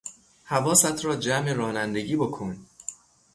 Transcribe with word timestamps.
حواست 0.45 1.05
را 1.05 1.15
جمع 1.15 1.53
رانندگی 1.53 2.15
بکن! 2.15 2.65